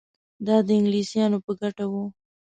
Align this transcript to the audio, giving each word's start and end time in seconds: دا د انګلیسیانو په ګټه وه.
دا 0.47 0.55
د 0.67 0.69
انګلیسیانو 0.77 1.37
په 1.45 1.51
ګټه 1.61 1.85
وه. 1.91 2.03